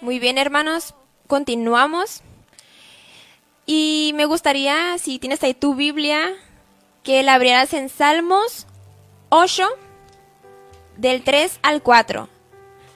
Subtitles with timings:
[0.00, 0.94] Muy bien, hermanos,
[1.26, 2.22] continuamos.
[3.66, 6.34] Y me gustaría, si tienes ahí tu Biblia,
[7.02, 8.66] que la abrieras en Salmos
[9.30, 9.66] 8,
[10.96, 12.28] del 3 al 4.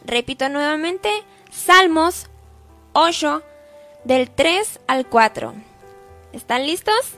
[0.05, 1.11] Repito nuevamente,
[1.51, 2.29] Salmos
[2.93, 3.43] 8,
[4.05, 5.55] del 3 al 4.
[6.33, 7.15] ¿Están listos?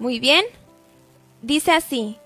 [0.00, 0.44] Muy bien.
[1.40, 2.18] Dice así,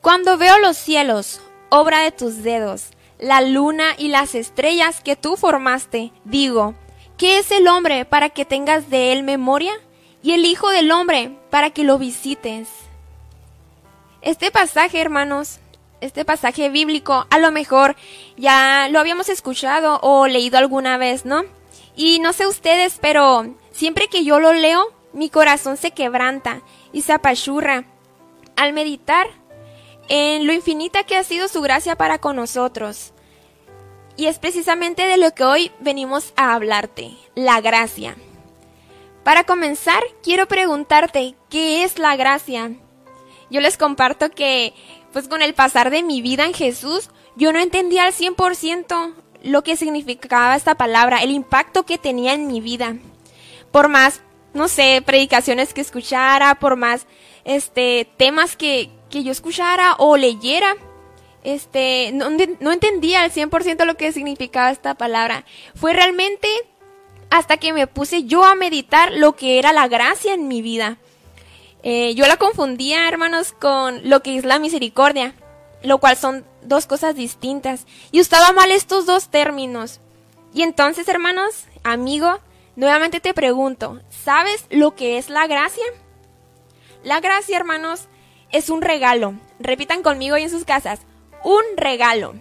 [0.00, 5.36] cuando veo los cielos, obra de tus dedos, la luna y las estrellas que tú
[5.36, 6.74] formaste, digo,
[7.16, 9.72] ¿qué es el hombre para que tengas de él memoria?
[10.22, 12.68] Y el Hijo del Hombre para que lo visites.
[14.22, 15.60] Este pasaje, hermanos,
[16.00, 17.96] este pasaje bíblico, a lo mejor
[18.36, 21.44] ya lo habíamos escuchado o leído alguna vez, ¿no?
[21.94, 26.60] Y no sé ustedes, pero siempre que yo lo leo, mi corazón se quebranta
[26.92, 27.84] y se apachurra
[28.56, 29.28] al meditar
[30.08, 33.12] en lo infinita que ha sido su gracia para con nosotros.
[34.16, 38.16] Y es precisamente de lo que hoy venimos a hablarte, la gracia.
[39.24, 42.70] Para comenzar, quiero preguntarte, ¿qué es la gracia?
[43.50, 44.72] Yo les comparto que,
[45.12, 49.62] pues con el pasar de mi vida en Jesús, yo no entendía al 100% lo
[49.62, 52.96] que significaba esta palabra, el impacto que tenía en mi vida.
[53.70, 54.22] Por más,
[54.54, 57.06] no sé, predicaciones que escuchara, por más,
[57.44, 60.76] este, temas que, que yo escuchara o leyera,
[61.42, 62.28] este, no,
[62.70, 65.46] entendía al 100% lo que significaba esta palabra.
[65.74, 66.48] Fue realmente
[67.30, 70.98] hasta que me puse yo a meditar lo que era la gracia en mi vida.
[71.82, 75.34] Eh, yo la confundía, hermanos, con lo que es la misericordia,
[75.82, 77.86] lo cual son dos cosas distintas.
[78.12, 80.00] Y usaba mal estos dos términos.
[80.52, 82.38] Y entonces, hermanos, amigo,
[82.74, 85.84] nuevamente te pregunto, ¿sabes lo que es la gracia?
[87.02, 88.08] La gracia, hermanos,
[88.56, 89.34] es un regalo.
[89.58, 91.00] Repitan conmigo y en sus casas.
[91.44, 92.34] Un regalo.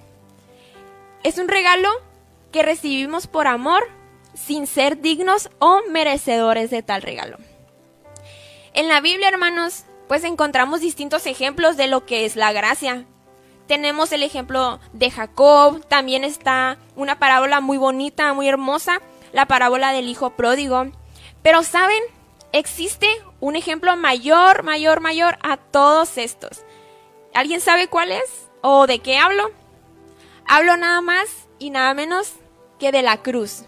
[1.24, 1.90] Es un regalo
[2.52, 3.84] que recibimos por amor
[4.34, 7.38] sin ser dignos o merecedores de tal regalo.
[8.74, 13.06] En la Biblia, hermanos, pues encontramos distintos ejemplos de lo que es la gracia.
[13.68, 19.02] Tenemos el ejemplo de Jacob, también está una parábola muy bonita, muy hermosa,
[19.34, 20.88] la parábola del hijo pródigo.
[21.42, 22.02] Pero saben,
[22.52, 23.08] existe
[23.46, 26.66] un ejemplo mayor, mayor, mayor a todos estos.
[27.32, 28.50] ¿Alguien sabe cuál es?
[28.62, 29.52] ¿O de qué hablo?
[30.48, 32.34] Hablo nada más y nada menos
[32.80, 33.66] que de la cruz.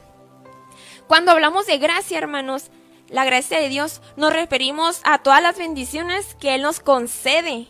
[1.06, 2.72] Cuando hablamos de gracia, hermanos,
[3.08, 7.68] la gracia de Dios, nos referimos a todas las bendiciones que Él nos concede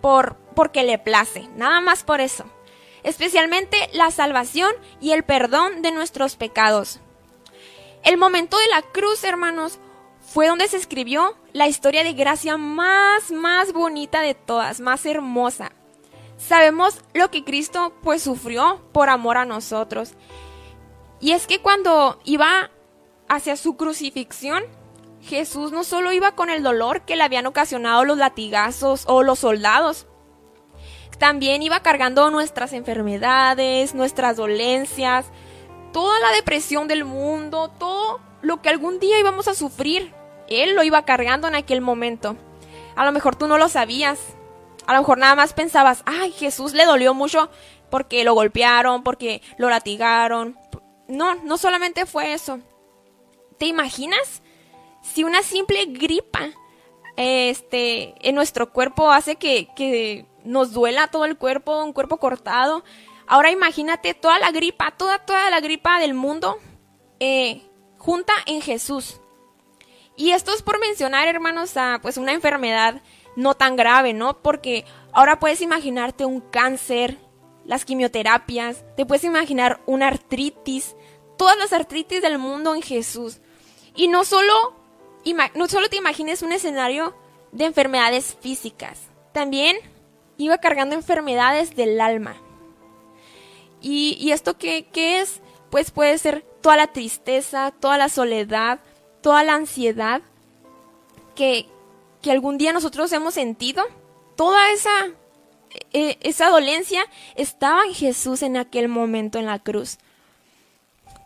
[0.00, 2.46] por, porque le place, nada más por eso.
[3.02, 7.00] Especialmente la salvación y el perdón de nuestros pecados.
[8.02, 9.78] El momento de la cruz, hermanos,
[10.34, 15.70] fue donde se escribió la historia de gracia más, más bonita de todas, más hermosa.
[16.38, 20.14] Sabemos lo que Cristo pues sufrió por amor a nosotros.
[21.20, 22.72] Y es que cuando iba
[23.28, 24.64] hacia su crucifixión,
[25.22, 29.38] Jesús no solo iba con el dolor que le habían ocasionado los latigazos o los
[29.38, 30.08] soldados,
[31.20, 35.26] también iba cargando nuestras enfermedades, nuestras dolencias,
[35.92, 40.12] toda la depresión del mundo, todo lo que algún día íbamos a sufrir.
[40.48, 42.36] Él lo iba cargando en aquel momento.
[42.96, 44.18] A lo mejor tú no lo sabías.
[44.86, 47.50] A lo mejor nada más pensabas, ay, Jesús le dolió mucho
[47.90, 50.58] porque lo golpearon, porque lo latigaron.
[51.08, 52.60] No, no solamente fue eso.
[53.58, 54.42] ¿Te imaginas?
[55.02, 56.50] Si una simple gripa
[57.16, 62.84] este, en nuestro cuerpo hace que, que nos duela todo el cuerpo, un cuerpo cortado.
[63.26, 66.58] Ahora imagínate toda la gripa, toda, toda la gripa del mundo
[67.20, 67.62] eh,
[67.98, 69.20] junta en Jesús.
[70.16, 73.02] Y esto es por mencionar, hermanos, a pues una enfermedad
[73.36, 74.40] no tan grave, ¿no?
[74.42, 77.18] Porque ahora puedes imaginarte un cáncer,
[77.64, 80.94] las quimioterapias, te puedes imaginar una artritis,
[81.36, 83.40] todas las artritis del mundo en Jesús.
[83.96, 84.74] Y no solo,
[85.54, 87.16] no solo te imagines un escenario
[87.52, 89.00] de enfermedades físicas,
[89.32, 89.76] también
[90.36, 92.36] iba cargando enfermedades del alma.
[93.80, 95.42] ¿Y, esto qué, qué es?
[95.70, 98.80] Pues puede ser toda la tristeza, toda la soledad,
[99.24, 100.20] toda la ansiedad
[101.34, 101.66] que,
[102.20, 103.82] que algún día nosotros hemos sentido.
[104.36, 104.90] Toda esa,
[105.94, 109.96] e, esa dolencia estaba en Jesús en aquel momento en la cruz.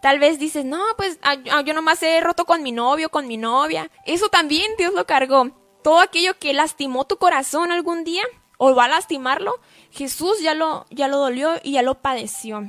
[0.01, 3.27] Tal vez dices, no, pues ah, ah, yo nomás he roto con mi novio, con
[3.27, 3.91] mi novia.
[4.07, 5.51] Eso también Dios lo cargó.
[5.83, 8.23] Todo aquello que lastimó tu corazón algún día
[8.59, 9.59] o va a lastimarlo,
[9.91, 12.63] Jesús ya lo, ya lo dolió y ya lo padeció.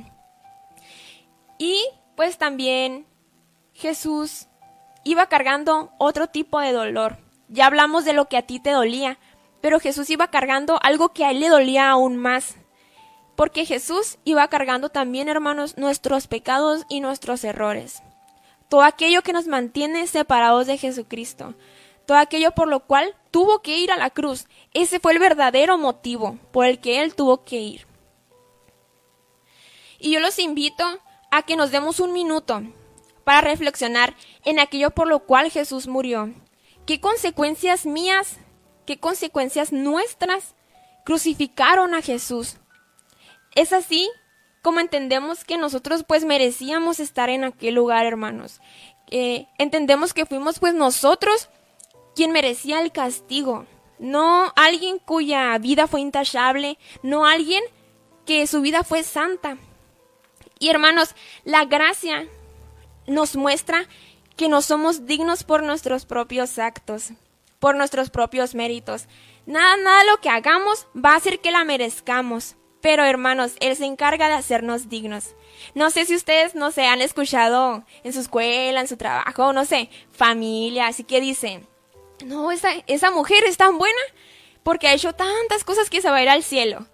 [1.56, 1.84] Y
[2.16, 3.06] pues también
[3.74, 4.48] Jesús
[5.04, 7.18] iba cargando otro tipo de dolor.
[7.48, 9.18] Ya hablamos de lo que a ti te dolía,
[9.60, 12.56] pero Jesús iba cargando algo que a él le dolía aún más.
[13.36, 18.02] porque Jesús iba cargando también, hermanos, nuestros pecados y nuestros errores.
[18.68, 21.54] Todo aquello que nos mantiene separados de Jesucristo.
[22.06, 24.46] Todo aquello por lo cual tuvo que ir a la cruz.
[24.74, 27.86] Ese fue el verdadero motivo por el que Él tuvo que ir.
[29.98, 30.84] Y yo los invito
[31.30, 32.62] a que nos demos un minuto
[33.30, 36.34] para reflexionar en aquello por lo cual Jesús murió.
[36.84, 38.38] ¿Qué consecuencias mías,
[38.86, 40.56] qué consecuencias nuestras
[41.04, 42.56] crucificaron a Jesús?
[43.54, 44.10] Es así
[44.62, 48.60] como entendemos que nosotros pues merecíamos estar en aquel lugar, hermanos.
[49.12, 51.50] Eh, entendemos que fuimos pues nosotros
[52.16, 53.64] quien merecía el castigo,
[54.00, 57.62] no alguien cuya vida fue intachable, no alguien
[58.26, 59.56] que su vida fue santa.
[60.58, 62.26] Y hermanos, la gracia
[63.10, 63.86] nos muestra
[64.36, 67.10] que no somos dignos por nuestros propios actos,
[67.58, 69.06] por nuestros propios méritos.
[69.46, 72.56] Nada, nada lo que hagamos va a hacer que la merezcamos.
[72.80, 75.34] Pero hermanos, Él se encarga de hacernos dignos.
[75.74, 79.66] No sé si ustedes, no sé, han escuchado en su escuela, en su trabajo, no
[79.66, 81.68] sé, familia, así que dicen,
[82.24, 84.00] no, esa, esa mujer es tan buena
[84.62, 86.86] porque ha hecho tantas cosas que se va a ir al cielo.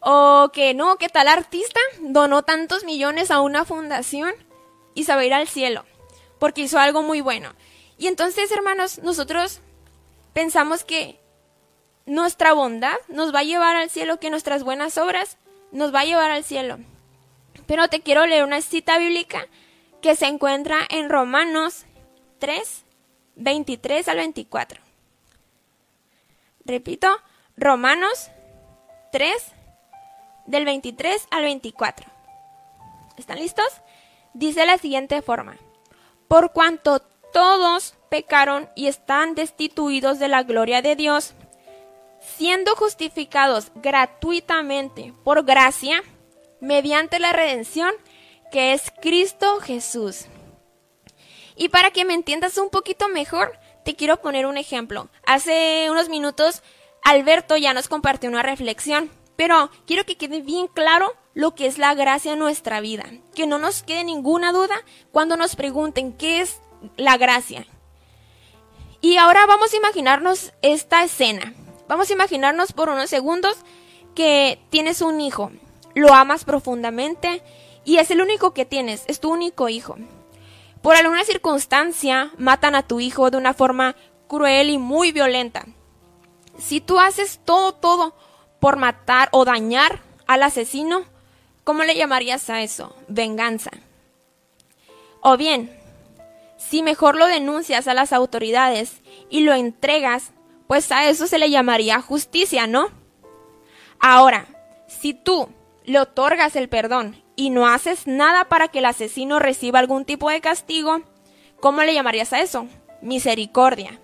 [0.00, 4.34] O que no, que tal artista donó tantos millones a una fundación
[4.94, 5.84] y se va a ir al cielo
[6.40, 7.54] porque hizo algo muy bueno.
[7.98, 9.60] Y entonces, hermanos, nosotros
[10.32, 11.20] pensamos que
[12.06, 15.36] nuestra bondad nos va a llevar al cielo, que nuestras buenas obras
[15.70, 16.78] nos va a llevar al cielo.
[17.66, 19.46] Pero te quiero leer una cita bíblica
[20.00, 21.84] que se encuentra en Romanos
[22.38, 22.84] 3,
[23.36, 24.80] 23 al 24.
[26.64, 27.08] Repito,
[27.56, 28.30] Romanos
[29.12, 29.30] 3,
[30.46, 32.06] del 23 al 24.
[33.18, 33.66] ¿Están listos?
[34.34, 35.56] Dice la siguiente forma.
[36.28, 37.00] Por cuanto
[37.32, 41.34] todos pecaron y están destituidos de la gloria de Dios,
[42.20, 46.02] siendo justificados gratuitamente por gracia,
[46.60, 47.92] mediante la redención
[48.52, 50.26] que es Cristo Jesús.
[51.56, 55.08] Y para que me entiendas un poquito mejor, te quiero poner un ejemplo.
[55.24, 56.62] Hace unos minutos
[57.02, 61.78] Alberto ya nos compartió una reflexión, pero quiero que quede bien claro lo que es
[61.78, 63.04] la gracia en nuestra vida.
[63.34, 64.74] Que no nos quede ninguna duda
[65.12, 66.60] cuando nos pregunten qué es
[66.96, 67.66] la gracia.
[69.00, 71.54] Y ahora vamos a imaginarnos esta escena.
[71.88, 73.56] Vamos a imaginarnos por unos segundos
[74.14, 75.50] que tienes un hijo,
[75.94, 77.42] lo amas profundamente
[77.84, 79.96] y es el único que tienes, es tu único hijo.
[80.82, 83.96] Por alguna circunstancia matan a tu hijo de una forma
[84.28, 85.66] cruel y muy violenta.
[86.58, 88.14] Si tú haces todo, todo
[88.60, 91.04] por matar o dañar al asesino,
[91.70, 92.96] ¿cómo le llamarías a eso?
[93.06, 93.70] Venganza.
[95.20, 95.70] O bien,
[96.56, 100.32] si mejor lo denuncias a las autoridades y lo entregas,
[100.66, 102.88] pues a eso se le llamaría justicia, ¿no?
[104.00, 104.48] Ahora,
[104.88, 105.48] si tú
[105.84, 110.28] le otorgas el perdón y no haces nada para que el asesino reciba algún tipo
[110.28, 111.02] de castigo,
[111.60, 112.66] ¿cómo le llamarías a eso?
[113.00, 114.00] Misericordia.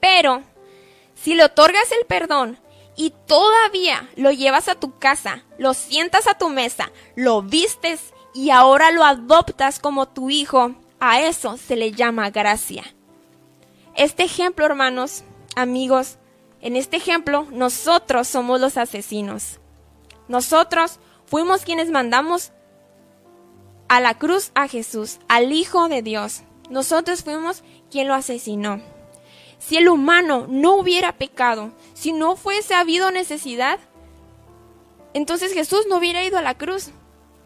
[0.00, 0.42] Pero,
[1.14, 2.58] si le otorgas el perdón
[2.96, 8.50] y todavía lo llevas a tu casa, lo sientas a tu mesa, lo vistes y
[8.50, 12.84] ahora lo adoptas como tu hijo, a eso se le llama gracia.
[13.94, 15.24] Este ejemplo, hermanos,
[15.56, 16.18] amigos,
[16.60, 19.58] en este ejemplo nosotros somos los asesinos.
[20.28, 21.00] Nosotros
[21.30, 22.50] Fuimos quienes mandamos
[23.88, 26.42] a la cruz a Jesús, al Hijo de Dios.
[26.70, 28.82] Nosotros fuimos quien lo asesinó.
[29.60, 33.78] Si el humano no hubiera pecado, si no fuese habido necesidad,
[35.12, 36.90] entonces Jesús no hubiera ido a la cruz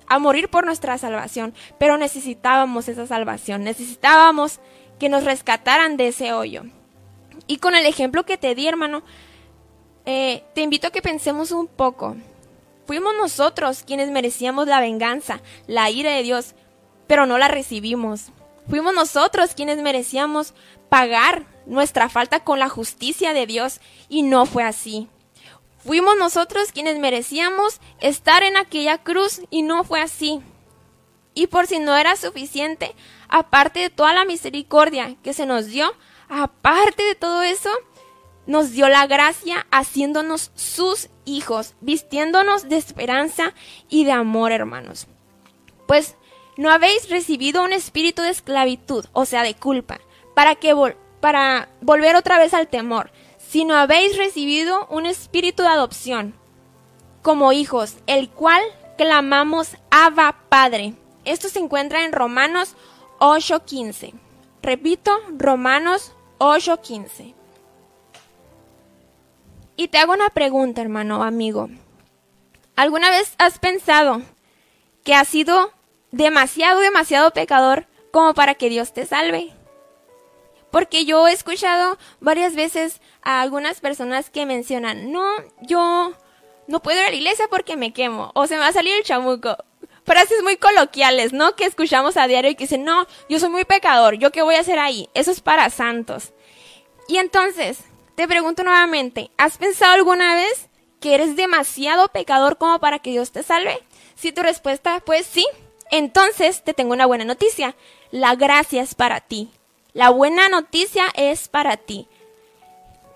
[0.07, 1.55] a morir por nuestra salvación.
[1.79, 4.61] Pero necesitábamos esa salvación, necesitábamos
[4.99, 6.63] que nos rescataran de ese hoyo.
[7.49, 9.03] Y con el ejemplo que te di, hermano,
[10.07, 12.17] eh, te invito a que pensemos un poco.
[12.87, 16.55] Fuimos nosotros quienes merecíamos la venganza, la ira de Dios,
[17.09, 18.27] pero no la recibimos.
[18.69, 20.55] Fuimos nosotros quienes merecíamos
[20.89, 25.09] pagar nuestra falta con la justicia de Dios y no fue así.
[25.79, 30.41] Fuimos nosotros quienes merecíamos estar en aquella cruz y no fue así.
[31.35, 32.95] Y por si no era suficiente,
[33.29, 35.93] aparte de toda la misericordia que se nos dio,
[36.29, 37.71] aparte de todo eso,
[38.47, 43.55] nos dio la gracia haciéndonos sus hijos, vistiéndonos de esperanza
[43.89, 45.07] y de amor, hermanos.
[45.87, 46.17] Pues
[46.57, 50.01] no habéis recibido un espíritu de esclavitud, o sea, de culpa,
[50.35, 50.73] para que
[51.25, 56.35] para volver otra vez al temor, sino habéis recibido un espíritu de adopción
[57.23, 58.61] como hijos, el cual
[58.99, 60.93] clamamos Abba Padre.
[61.25, 62.77] Esto se encuentra en Romanos
[63.21, 64.13] 8:15.
[64.61, 67.35] Repito, Romanos 8:15.
[69.77, 71.71] Y te hago una pregunta, hermano, amigo.
[72.77, 74.21] ¿Alguna vez has pensado
[75.05, 75.73] que has sido
[76.11, 79.55] demasiado, demasiado pecador como para que Dios te salve?
[80.75, 85.25] Porque yo he escuchado varias veces a algunas personas que mencionan, no,
[85.63, 86.13] yo
[86.67, 88.93] no puedo ir a la iglesia porque me quemo, o se me va a salir
[88.97, 89.57] el chamuco.
[90.05, 91.55] Frases muy coloquiales, ¿no?
[91.55, 94.57] Que escuchamos a diario y que dicen, no, yo soy muy pecador, ¿yo qué voy
[94.57, 95.09] a hacer ahí?
[95.15, 96.33] Eso es para santos.
[97.07, 97.79] Y entonces,
[98.17, 103.31] te pregunto nuevamente, ¿has pensado alguna vez que eres demasiado pecador como para que Dios
[103.31, 103.79] te salve?
[104.17, 105.47] Si tu respuesta pues sí,
[105.93, 107.77] entonces te tengo una buena noticia.
[108.11, 109.53] La gracia es para ti.
[109.95, 112.09] La buena noticia es para ti.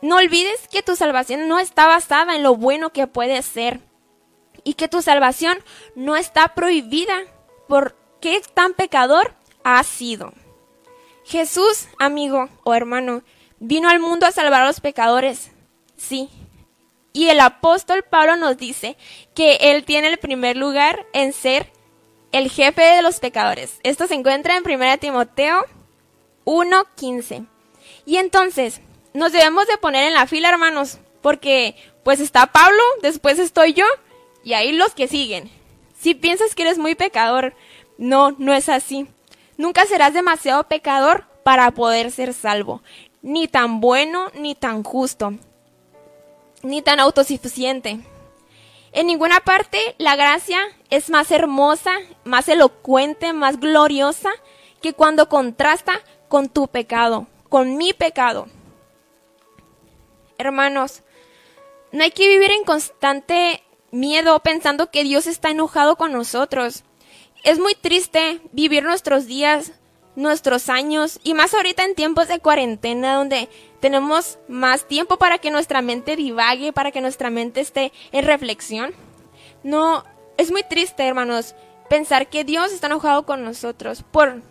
[0.01, 3.81] No olvides que tu salvación no está basada en lo bueno que puedes ser
[4.63, 5.59] y que tu salvación
[5.97, 7.19] no está prohibida
[7.67, 10.33] por qué tan pecador has sido.
[11.25, 13.23] Jesús, amigo o hermano,
[13.59, 15.51] vino al mundo a salvar a los pecadores.
[15.97, 16.31] Sí.
[17.13, 18.97] Y el apóstol Pablo nos dice
[19.35, 21.73] que él tiene el primer lugar en ser
[22.31, 23.81] el jefe de los pecadores.
[23.83, 25.67] Esto se encuentra en 1 Timoteo
[26.49, 27.47] 1.15.
[28.07, 28.81] Y entonces,
[29.12, 33.85] nos debemos de poner en la fila, hermanos, porque pues está Pablo, después estoy yo,
[34.45, 35.50] y ahí los que siguen.
[35.99, 37.55] Si piensas que eres muy pecador,
[37.99, 39.09] no, no es así.
[39.57, 42.83] Nunca serás demasiado pecador para poder ser salvo
[43.23, 45.35] ni tan bueno ni tan justo,
[46.62, 48.00] ni tan autosuficiente.
[48.93, 50.59] En ninguna parte la gracia
[50.90, 51.93] es más hermosa,
[52.25, 54.31] más elocuente, más gloriosa
[54.81, 58.47] que cuando contrasta con tu pecado, con mi pecado.
[60.39, 61.03] Hermanos,
[61.93, 66.85] no hay que vivir en constante miedo pensando que Dios está enojado con nosotros.
[67.45, 69.73] Es muy triste vivir nuestros días
[70.19, 75.53] nuestros años y más ahorita en tiempos de cuarentena donde tenemos más tiempo para que
[75.53, 78.93] nuestra mente divague, para que nuestra mente esté en reflexión.
[79.63, 80.03] No,
[80.37, 81.55] es muy triste, hermanos,
[81.89, 84.43] pensar que Dios está enojado con nosotros por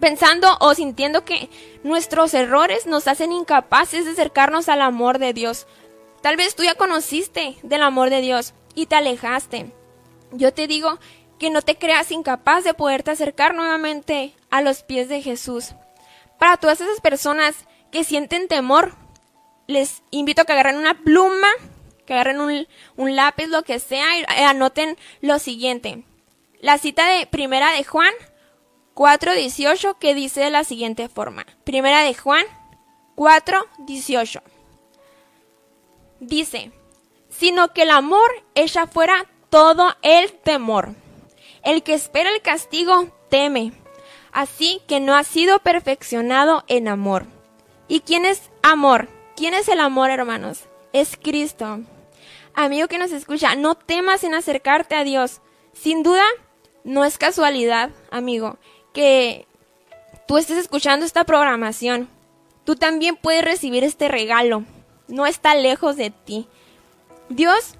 [0.00, 1.48] pensando o sintiendo que
[1.82, 5.66] nuestros errores nos hacen incapaces de acercarnos al amor de Dios.
[6.22, 9.72] Tal vez tú ya conociste del amor de Dios y te alejaste.
[10.32, 10.98] Yo te digo
[11.38, 15.74] que no te creas incapaz de poderte acercar nuevamente a los pies de Jesús.
[16.38, 17.54] Para todas esas personas
[17.90, 18.94] que sienten temor,
[19.66, 21.48] les invito a que agarren una pluma,
[22.04, 26.04] que agarren un, lápiz, lo que sea, y anoten lo siguiente.
[26.60, 28.12] La cita de Primera de Juan
[28.96, 31.46] 4.18 que dice de la siguiente forma.
[31.62, 32.44] Primera de Juan
[33.14, 34.42] 4.18.
[36.18, 36.72] Dice,
[37.28, 40.96] sino que el amor echa fuera todo el temor
[41.66, 43.72] el que espera el castigo teme,
[44.30, 47.26] así que no ha sido perfeccionado en amor.
[47.88, 49.08] ¿Y quién es amor?
[49.34, 50.60] ¿Quién es el amor, hermanos?
[50.92, 51.80] Es Cristo.
[52.54, 55.40] Amigo que nos escucha, no temas en acercarte a Dios.
[55.72, 56.24] Sin duda,
[56.84, 58.58] no es casualidad, amigo,
[58.96, 59.46] que
[60.26, 62.08] tú estés escuchando esta programación.
[62.64, 64.64] Tú también puedes recibir este regalo.
[65.06, 66.48] No está lejos de ti.
[67.28, 67.74] Dios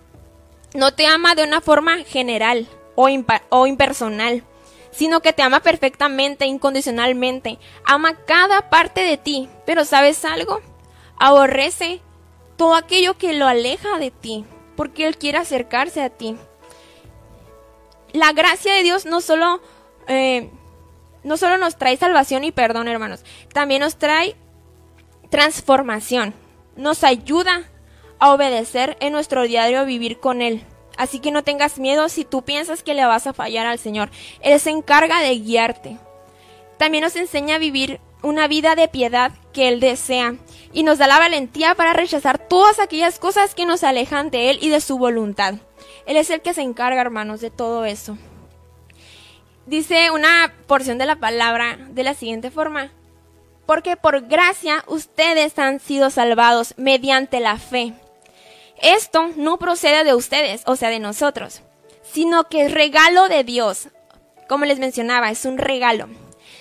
[0.75, 4.45] no te ama de una forma general o, impersonal,
[4.91, 10.61] sino que te ama perfectamente, incondicionalmente, ama cada parte de ti, pero ¿sabes algo?
[11.19, 12.03] Aborrece
[12.59, 14.45] todo aquello que lo aleja de ti,
[14.77, 16.37] porque Él quiere acercarse a ti.
[18.13, 19.63] La gracia de Dios no solo,
[20.09, 20.51] eh,
[21.27, 24.37] no solo nos trae salvación y perdón, hermanos, también nos trae
[25.29, 26.35] transformación,
[26.77, 27.69] nos ayuda
[28.21, 30.63] a obedecer en nuestro diario vivir con Él.
[30.97, 34.09] Así que no tengas miedo si tú piensas que le vas a fallar al Señor.
[34.41, 35.99] Él se encarga de guiarte.
[36.79, 40.37] También nos enseña a vivir una vida de piedad que Él desea
[40.73, 44.59] y nos da la valentía para rechazar todas aquellas cosas que nos alejan de Él
[44.63, 45.55] y de su voluntad.
[46.07, 48.17] Él es el que se encarga, hermanos, de todo eso.
[49.67, 52.91] Dice una porción de la palabra de la siguiente forma.
[53.67, 57.93] Porque por gracia ustedes han sido salvados mediante la fe.
[58.81, 61.63] Esto no procede de ustedes, o sea, de nosotros,
[62.03, 63.89] sino que es regalo de Dios.
[64.49, 66.09] Como les mencionaba, es un regalo,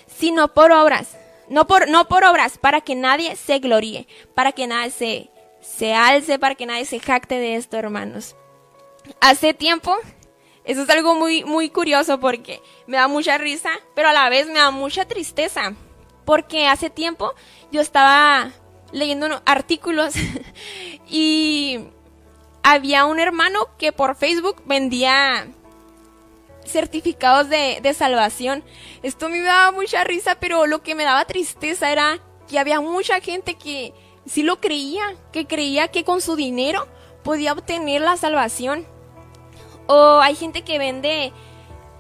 [0.08, 1.10] sino por obras,
[1.50, 5.30] no por, no por obras, para que nadie se gloríe, para que nadie se,
[5.62, 8.36] se alce, para que nadie se jacte de esto, hermanos.
[9.20, 9.96] Hace tiempo,
[10.66, 14.48] eso es algo muy, muy curioso porque me da mucha risa, pero a la vez
[14.48, 15.74] me da mucha tristeza,
[16.26, 17.34] porque hace tiempo
[17.72, 18.52] yo estaba
[18.92, 20.14] leyendo artículos
[21.10, 21.80] y
[22.64, 25.48] había un hermano que por Facebook vendía
[26.66, 28.64] certificados de, salvación.
[29.04, 33.20] Esto me daba mucha risa, pero lo que me daba tristeza era que había mucha
[33.22, 33.94] gente que
[34.26, 36.88] sí lo creía, que creía que con su dinero
[37.24, 38.88] podía obtener la salvación.
[39.88, 41.32] O hay gente que vende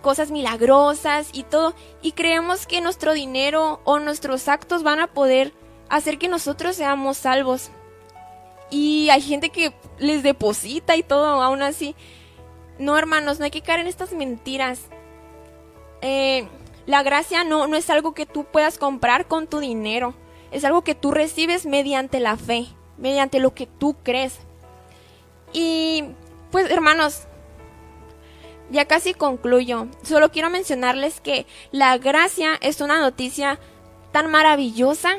[0.01, 5.51] cosas milagrosas y todo, y creemos que nuestro dinero o nuestros actos van a poder
[5.89, 7.71] hacer que nosotros seamos salvos.
[8.69, 11.95] Y hay gente que les deposita y todo, aún así.
[12.77, 14.81] No, hermanos, no hay que caer en estas mentiras.
[16.01, 16.47] Eh,
[16.85, 20.13] la gracia no, no es algo que tú puedas comprar con tu dinero.
[20.51, 24.37] Es algo que tú recibes mediante la fe, mediante lo que tú crees.
[25.51, 26.03] Y
[26.51, 27.27] pues hermanos,
[28.69, 29.87] ya casi concluyo.
[30.03, 33.59] Solo quiero mencionarles que la gracia es una noticia
[34.11, 35.15] tan maravillosa.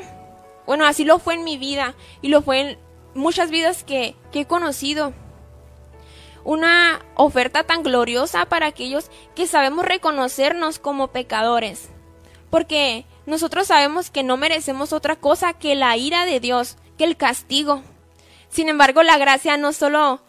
[0.65, 2.79] Bueno, así lo fue en mi vida y lo fue en
[3.13, 5.13] muchas vidas que, he conocido.
[6.43, 11.89] Una oferta tan gloriosa para aquellos que sabemos reconocernos como pecadores.
[12.49, 17.17] Porque nosotros sabemos que no merecemos otra cosa que la ira de Dios, que el
[17.17, 17.81] castigo.
[18.49, 20.21] Sin embargo, la gracia no solo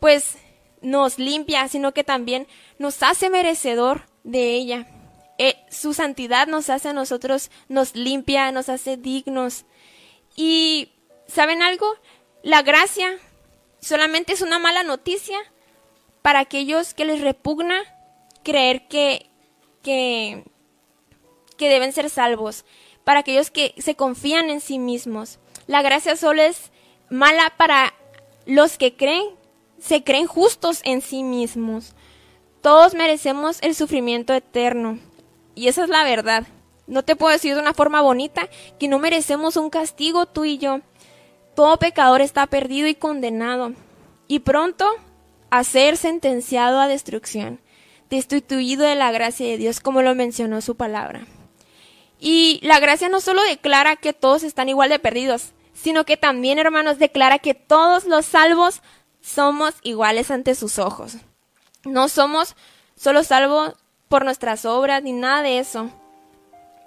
[0.00, 0.36] pues
[0.84, 2.46] nos limpia, sino que también
[2.78, 4.86] nos hace merecedor de ella.
[5.38, 9.64] Eh, su santidad nos hace a nosotros, nos limpia, nos hace dignos.
[10.36, 10.92] Y,
[11.26, 11.86] ¿saben algo?
[12.42, 13.18] La gracia
[13.80, 15.38] solamente es una mala noticia
[16.22, 17.82] para aquellos que les repugna
[18.44, 19.30] creer que,
[19.82, 20.44] que,
[21.56, 22.64] que deben ser salvos,
[23.04, 25.38] para aquellos que se confían en sí mismos.
[25.66, 26.70] La gracia solo es
[27.08, 27.94] mala para
[28.46, 29.24] los que creen
[29.84, 31.92] se creen justos en sí mismos.
[32.62, 34.98] Todos merecemos el sufrimiento eterno.
[35.54, 36.46] Y esa es la verdad.
[36.86, 38.48] No te puedo decir de una forma bonita
[38.78, 40.80] que no merecemos un castigo tú y yo.
[41.54, 43.72] Todo pecador está perdido y condenado.
[44.26, 44.86] Y pronto
[45.50, 47.60] a ser sentenciado a destrucción,
[48.08, 51.26] destituido de la gracia de Dios, como lo mencionó su palabra.
[52.18, 56.58] Y la gracia no solo declara que todos están igual de perdidos, sino que también,
[56.58, 58.80] hermanos, declara que todos los salvos
[59.24, 61.16] somos iguales ante sus ojos.
[61.84, 62.56] No somos
[62.94, 63.72] solo salvos
[64.08, 65.90] por nuestras obras ni nada de eso.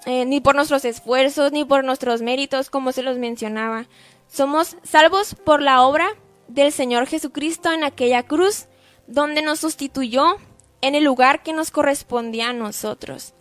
[0.05, 3.87] Eh, ni por nuestros esfuerzos, ni por nuestros méritos, como se los mencionaba.
[4.31, 6.07] Somos salvos por la obra
[6.47, 8.67] del Señor Jesucristo en aquella cruz,
[9.07, 10.37] donde nos sustituyó
[10.81, 13.33] en el lugar que nos correspondía a nosotros.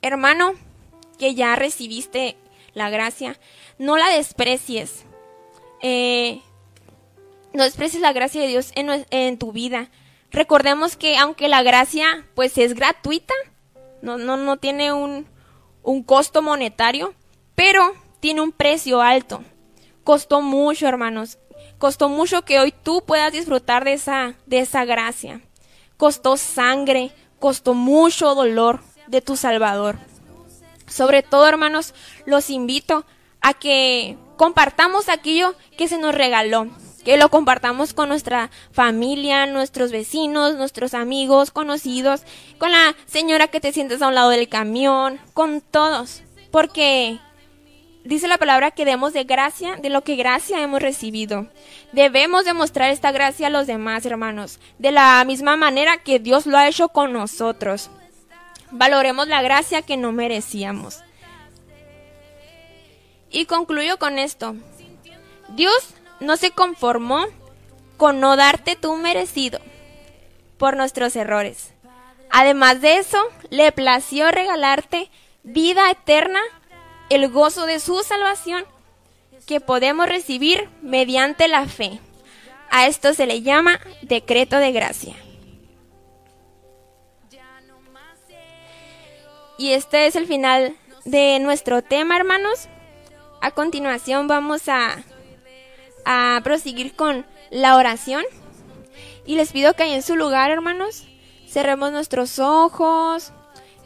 [0.00, 0.54] Hermano,
[1.18, 2.36] que ya recibiste
[2.72, 3.38] la gracia,
[3.78, 5.04] no la desprecies.
[5.82, 6.40] Eh,
[7.54, 9.90] no desprecies la gracia de Dios en, tu vida.
[10.30, 13.34] Recordemos que aunque la gracia pues es gratuita,
[14.00, 15.26] no, no, no tiene un,
[15.82, 17.14] un costo monetario,
[17.54, 19.42] pero tiene un precio alto.
[20.04, 21.38] Costó mucho, hermanos.
[21.78, 25.40] Costó mucho que hoy tú puedas disfrutar de esa, de esa gracia.
[25.96, 29.98] Costó sangre, costó mucho dolor de tu Salvador.
[30.86, 31.94] Sobre todo, hermanos,
[32.26, 33.04] los invito
[33.40, 36.68] a que compartamos aquello que se nos regaló
[37.04, 42.22] que lo compartamos con nuestra familia, nuestros vecinos, nuestros amigos, conocidos,
[42.58, 47.18] con la señora que te sientes a un lado del camión, con todos, porque
[48.04, 51.48] dice la palabra que demos de gracia de lo que gracia hemos recibido.
[51.92, 56.56] Debemos demostrar esta gracia a los demás, hermanos, de la misma manera que Dios lo
[56.56, 57.90] ha hecho con nosotros.
[58.70, 61.00] Valoremos la gracia que no merecíamos.
[63.30, 64.54] Y concluyo con esto.
[65.48, 67.26] Dios no se conformó
[67.96, 69.60] con no darte tu merecido
[70.58, 71.72] por nuestros errores.
[72.30, 73.18] Además de eso,
[73.50, 75.10] le plació regalarte
[75.42, 76.40] vida eterna,
[77.10, 78.64] el gozo de su salvación,
[79.46, 82.00] que podemos recibir mediante la fe.
[82.70, 85.14] A esto se le llama decreto de gracia.
[89.58, 92.68] Y este es el final de nuestro tema, hermanos.
[93.40, 95.02] A continuación vamos a
[96.04, 98.24] a proseguir con la oración.
[99.24, 101.04] Y les pido que ahí en su lugar, hermanos,
[101.48, 103.32] cerremos nuestros ojos,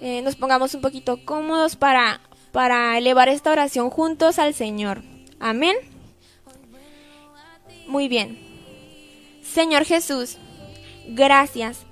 [0.01, 2.21] eh, nos pongamos un poquito cómodos para,
[2.53, 5.03] para elevar esta oración juntos al Señor.
[5.41, 5.77] Amén.
[7.87, 8.39] Muy bien.
[9.43, 10.39] Señor Jesús,
[11.07, 11.87] gracias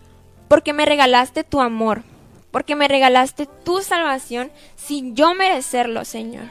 [0.48, 2.02] porque me regalaste tu amor,
[2.50, 6.50] porque me regalaste tu salvación sin yo merecerlo, Señor.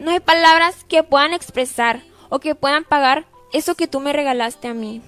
[0.00, 4.66] No hay palabras que puedan expresar o que puedan pagar eso que tú me regalaste
[4.66, 5.02] a mí.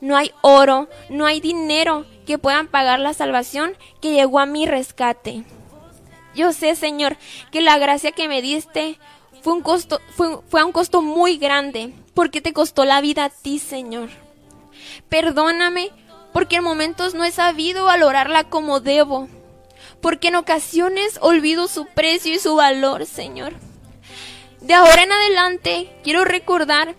[0.00, 4.66] No hay oro, no hay dinero que puedan pagar la salvación que llegó a mi
[4.66, 5.44] rescate.
[6.34, 7.16] Yo sé, Señor,
[7.52, 8.98] que la gracia que me diste
[9.42, 13.30] fue un costo, fue, a un costo muy grande, porque te costó la vida a
[13.30, 14.08] ti, Señor.
[15.08, 15.92] Perdóname,
[16.32, 19.28] porque en momentos no he sabido valorarla como debo,
[20.00, 23.52] porque en ocasiones olvido su precio y su valor, Señor.
[24.60, 26.94] De ahora en adelante quiero recordar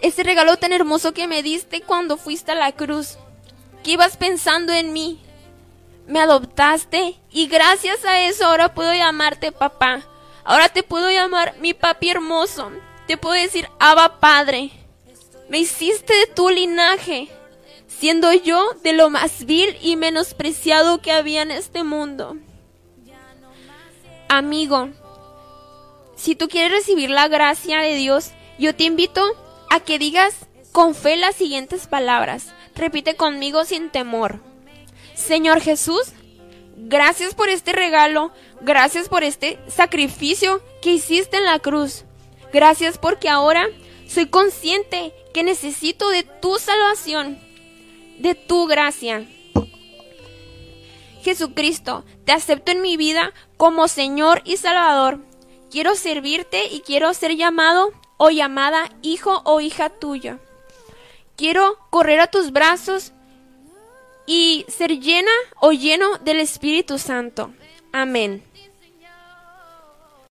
[0.00, 3.18] ese regalo tan hermoso que me diste cuando fuiste a la cruz,
[3.82, 5.20] que ibas pensando en mí.
[6.06, 10.02] Me adoptaste y gracias a eso ahora puedo llamarte papá.
[10.44, 12.70] Ahora te puedo llamar mi papi hermoso.
[13.08, 14.70] Te puedo decir Abba Padre.
[15.48, 17.28] Me hiciste de tu linaje,
[17.88, 22.36] siendo yo de lo más vil y menospreciado que había en este mundo.
[24.28, 24.90] Amigo,
[26.16, 29.22] si tú quieres recibir la gracia de Dios, yo te invito
[29.70, 30.34] a que digas
[30.72, 32.52] con fe las siguientes palabras.
[32.74, 34.40] Repite conmigo sin temor.
[35.14, 36.12] Señor Jesús,
[36.76, 42.04] gracias por este regalo, gracias por este sacrificio que hiciste en la cruz.
[42.52, 43.66] Gracias porque ahora
[44.08, 47.38] soy consciente que necesito de tu salvación,
[48.18, 49.26] de tu gracia.
[51.22, 55.20] Jesucristo, te acepto en mi vida como Señor y Salvador.
[55.70, 60.38] Quiero servirte y quiero ser llamado o llamada hijo o hija tuya.
[61.36, 63.12] Quiero correr a tus brazos
[64.26, 67.52] y ser llena o lleno del Espíritu Santo.
[67.92, 68.42] Amén.